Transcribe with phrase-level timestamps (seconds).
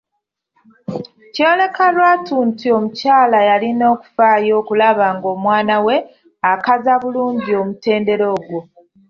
[1.33, 5.95] Kyeyoleka lwatu nti omukyala y'alina okufaayo okulaba ng'omwana we
[6.51, 8.59] akaza bulungi omutendera ogwo.